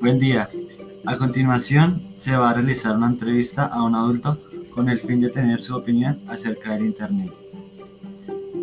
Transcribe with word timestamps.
Buen 0.00 0.18
día. 0.18 0.48
A 1.04 1.18
continuación 1.18 2.14
se 2.16 2.34
va 2.34 2.48
a 2.48 2.54
realizar 2.54 2.96
una 2.96 3.08
entrevista 3.08 3.66
a 3.66 3.82
un 3.82 3.94
adulto 3.94 4.38
con 4.70 4.88
el 4.88 4.98
fin 4.98 5.20
de 5.20 5.28
tener 5.28 5.60
su 5.60 5.76
opinión 5.76 6.22
acerca 6.26 6.72
del 6.72 6.86
Internet. 6.86 7.30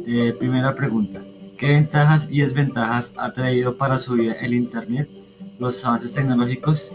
Eh, 0.08 0.36
primera 0.39 0.73
pregunta. 0.73 1.21
¿Qué 1.55 1.68
ventajas 1.68 2.28
y 2.31 2.42
desventajas 2.42 3.13
ha 3.18 3.31
traído 3.33 3.78
para 3.78 4.00
su 4.00 4.15
vida 4.15 4.33
el 4.33 4.55
Internet, 4.55 5.12
los 5.60 5.86
avances 5.86 6.12
tecnológicos 6.12 6.92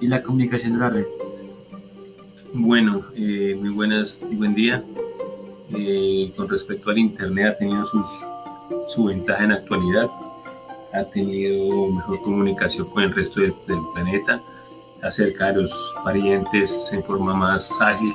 y 0.00 0.06
la 0.06 0.22
comunicación 0.22 0.72
de 0.72 0.78
la 0.78 0.88
red? 0.88 1.06
Bueno, 2.54 3.02
eh, 3.14 3.54
muy 3.60 3.68
buenas, 3.68 4.24
buen 4.32 4.54
día. 4.54 4.82
Eh, 5.76 6.32
con 6.34 6.48
respecto 6.48 6.88
al 6.88 6.96
Internet 6.96 7.52
ha 7.52 7.58
tenido 7.58 7.84
sus, 7.84 8.08
su 8.88 9.04
ventaja 9.04 9.44
en 9.44 9.50
la 9.50 9.56
actualidad 9.56 10.08
ha 10.92 11.04
tenido 11.04 11.88
mejor 11.88 12.22
comunicación 12.22 12.88
con 12.88 13.02
el 13.02 13.14
resto 13.14 13.40
del, 13.40 13.54
planeta, 13.94 14.42
acerca 15.02 15.52
de 15.52 15.62
los 15.62 15.96
parientes 16.02 16.90
en 16.92 17.04
forma 17.04 17.34
más 17.34 17.80
ágil 17.80 18.12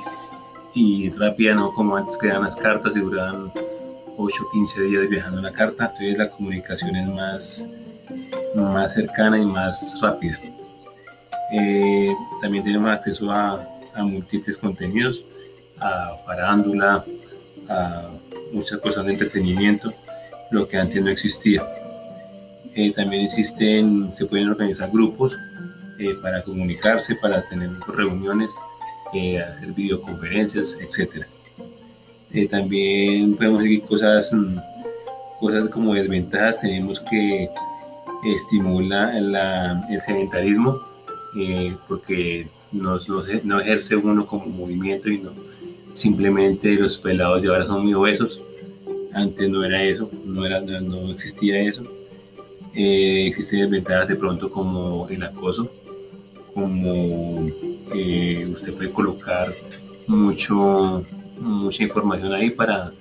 y 0.74 1.10
rápida, 1.10 1.54
no 1.54 1.72
como 1.72 1.96
antes 1.96 2.16
que 2.16 2.26
eran 2.26 2.42
las 2.42 2.56
cartas 2.56 2.96
y 2.96 3.00
duraban 3.00 3.52
8 4.16 4.44
o 4.44 4.50
15 4.50 4.82
días 4.82 5.08
viajando 5.08 5.40
la 5.40 5.52
carta, 5.52 5.86
entonces 5.86 6.18
la 6.18 6.28
comunicación 6.28 6.96
es 6.96 7.08
más, 7.08 7.68
más 8.54 8.92
cercana 8.92 9.38
y 9.38 9.46
más 9.46 9.96
rápida. 10.02 10.38
Eh, 11.52 12.12
también 12.40 12.64
tenemos 12.64 12.90
acceso 12.90 13.30
a, 13.30 13.66
a, 13.94 14.02
múltiples 14.02 14.58
contenidos, 14.58 15.24
a 15.78 16.16
farándula, 16.26 17.04
a 17.68 18.10
muchas 18.52 18.78
cosas 18.80 19.06
de 19.06 19.12
entretenimiento, 19.12 19.92
lo 20.50 20.66
que 20.66 20.76
antes 20.76 21.00
no 21.00 21.10
existía. 21.10 21.62
Eh, 22.76 22.90
también 22.90 23.24
existen, 23.24 24.12
se 24.14 24.26
pueden 24.26 24.48
organizar 24.48 24.90
grupos 24.90 25.38
eh, 25.98 26.14
para 26.20 26.42
comunicarse, 26.42 27.14
para 27.14 27.48
tener 27.48 27.70
reuniones, 27.86 28.52
eh, 29.12 29.38
hacer 29.38 29.72
videoconferencias, 29.72 30.76
etc. 30.80 31.24
también 32.50 33.36
podemos 33.36 33.62
seguir 33.62 33.82
cosas, 33.82 34.32
mm, 34.34 34.56
cosas 35.38 35.68
como 35.68 35.94
desventajas, 35.94 36.62
tenemos 36.62 36.98
que 36.98 37.48
estimula 38.24 39.16
el 39.16 40.00
sedentarismo 40.00 40.80
porque 41.86 42.48
no, 42.72 42.98
no, 43.44 43.60
ejerce 43.60 43.94
uno 43.96 44.26
como 44.26 44.46
movimiento 44.46 45.10
y 45.10 45.18
no 45.18 45.30
simplemente 45.92 46.74
los 46.74 46.96
pelados 46.96 47.42
de 47.42 47.48
ahora 47.48 47.66
son 47.66 47.84
muy 47.84 47.94
obesos. 47.94 48.42
Antes 49.12 49.48
no 49.48 49.62
era 49.62 49.80
eso 49.84 50.10
no, 50.24 50.44
era, 50.44 50.60
no 50.60 51.12
existía 51.12 51.60
eso 51.60 51.84
eh, 52.74 53.26
existen 53.28 53.60
desventajas 53.60 54.08
de 54.08 54.16
pronto 54.16 54.50
como 54.50 55.08
el 55.08 55.22
acoso, 55.22 55.70
como 56.52 57.46
eh, 57.94 58.48
usted 58.52 58.74
puede 58.74 58.90
colocar 58.90 59.48
mucho, 60.06 61.04
mucha 61.38 61.82
información 61.82 62.32
ahí 62.32 62.50
para, 62.50 62.92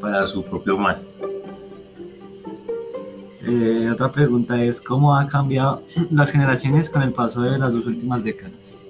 para 0.00 0.26
su 0.26 0.42
propio 0.44 0.76
mal. 0.76 0.98
Eh, 3.46 3.88
otra 3.90 4.12
pregunta 4.12 4.62
es, 4.62 4.80
¿cómo 4.80 5.14
han 5.14 5.26
cambiado 5.26 5.82
las 6.10 6.30
generaciones 6.30 6.90
con 6.90 7.02
el 7.02 7.12
paso 7.12 7.42
de 7.42 7.58
las 7.58 7.72
dos 7.72 7.86
últimas 7.86 8.22
décadas? 8.22 8.86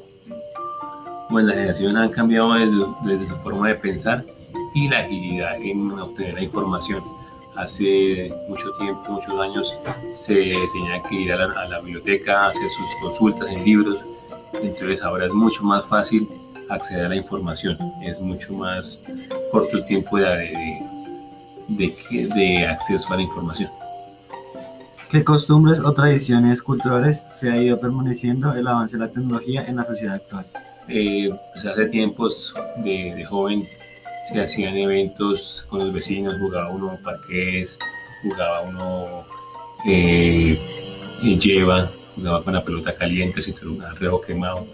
Bueno, 1.30 1.48
las 1.48 1.56
generaciones 1.56 2.02
han 2.02 2.10
cambiado 2.10 2.54
desde, 2.54 2.86
desde 3.04 3.26
su 3.26 3.36
forma 3.36 3.68
de 3.68 3.76
pensar 3.76 4.24
y 4.74 4.88
la 4.88 5.00
agilidad 5.00 5.56
en 5.56 5.92
obtener 5.92 6.34
la 6.34 6.42
información 6.42 7.02
hace 7.56 8.32
mucho 8.48 8.70
tiempo, 8.78 9.12
muchos 9.12 9.40
años, 9.40 9.80
se 10.10 10.34
tenía 10.72 11.02
que 11.08 11.14
ir 11.14 11.32
a 11.32 11.68
la, 11.68 11.80
biblioteca 11.80 12.44
a 12.44 12.48
hacer 12.48 12.68
sus 12.70 12.86
consultas 13.02 13.50
en 13.50 13.64
libros, 13.64 14.00
entonces 14.62 15.02
ahora 15.02 15.26
es 15.26 15.32
mucho 15.32 15.62
más 15.64 15.86
fácil 15.86 16.28
acceder 16.68 17.06
a 17.06 17.08
la 17.08 17.16
información, 17.16 17.78
es 18.02 18.20
mucho 18.20 18.52
más 18.52 19.02
corto 19.50 19.76
el 19.76 19.84
tiempo 19.84 20.18
de, 20.18 20.80
de, 21.68 21.94
de, 22.10 22.66
acceso 22.66 23.12
a 23.12 23.16
la 23.16 23.22
información. 23.22 23.70
¿Qué 25.10 25.24
costumbres 25.24 25.80
o 25.80 25.92
tradiciones 25.94 26.62
culturales 26.62 27.24
se 27.30 27.50
ha 27.50 27.56
ido 27.56 27.80
permaneciendo 27.80 28.52
el 28.52 28.66
avance 28.66 28.96
de 28.96 29.06
la 29.06 29.10
tecnología 29.10 29.64
en 29.64 29.76
la 29.76 29.84
sociedad 29.84 30.16
actual? 30.16 30.44
Eh, 30.86 31.30
pues 31.52 31.64
hace 31.64 31.86
tiempos 31.86 32.54
de, 32.78 33.14
de 33.14 33.24
joven 33.24 33.66
se 34.28 34.40
hacían 34.40 34.76
eventos 34.76 35.66
con 35.68 35.80
los 35.80 35.92
vecinos, 35.92 36.36
jugaba 36.38 36.70
uno 36.70 36.98
parques, 37.02 37.78
jugaba 38.22 38.60
uno 38.62 39.24
eh, 39.86 40.58
lleva, 41.22 41.90
jugaba 42.14 42.44
con 42.44 42.52
la 42.52 42.64
pelota 42.64 42.94
caliente, 42.94 43.40
si 43.40 43.54
un 43.64 43.82
arreo 43.82 44.20
quemado. 44.20 44.66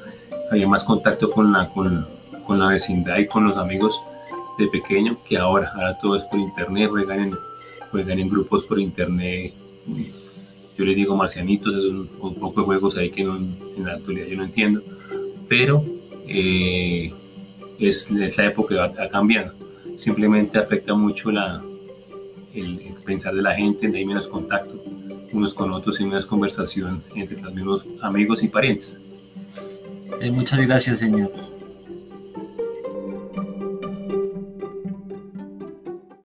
Había 0.51 0.67
más 0.67 0.83
contacto 0.85 1.31
con 1.31 1.53
la, 1.53 1.69
con, 1.69 2.07
con, 2.45 2.59
la 2.59 2.69
vecindad 2.69 3.19
y 3.19 3.27
con 3.27 3.45
los 3.45 3.57
amigos 3.57 4.01
de 4.59 4.67
pequeño 4.69 5.19
que 5.25 5.37
ahora. 5.37 5.71
Ahora 5.75 5.99
todo 5.99 6.17
es 6.17 6.25
por 6.25 6.41
internet, 6.41 6.91
juegan 6.91 7.21
en, 7.21 7.39
juegan 7.91 8.19
en 8.19 8.29
grupos 8.29 8.65
por 8.65 8.81
internet. 8.81 9.55
Yo 10.77 10.85
les 10.85 10.97
digo 10.97 11.15
marcianitos, 11.15 11.73
es 11.73 11.85
un, 11.85 12.09
poco 12.41 12.61
de 12.61 12.67
juegos 12.67 12.97
ahí 12.97 13.11
que 13.11 13.23
en 13.23 13.85
la 13.85 13.93
actualidad 13.93 14.27
yo 14.27 14.37
no 14.37 14.45
entiendo. 14.45 14.83
Pero 15.49 15.85
eh, 16.27 17.13
es, 17.79 18.11
la 18.11 18.45
época 18.45 18.75
que 18.75 18.81
va 18.81 19.09
cambiando. 19.09 19.55
Simplemente 19.97 20.59
afecta 20.59 20.95
mucho 20.95 21.31
la, 21.31 21.63
el, 22.55 22.95
pensar 23.05 23.35
de 23.35 23.43
la 23.43 23.55
gente, 23.55 23.87
hay 23.87 24.05
menos 24.05 24.29
contacto 24.29 24.83
unos 25.33 25.53
con 25.53 25.73
otros 25.73 26.01
y 26.01 26.05
menos 26.05 26.27
conversación 26.27 27.03
entre 27.17 27.41
los 27.41 27.53
mismos 27.53 27.87
amigos 28.01 28.43
y 28.45 28.49
parientes. 28.49 29.01
Eh, 30.21 30.31
muchas 30.31 30.61
gracias, 30.61 31.01
señor. 31.01 31.33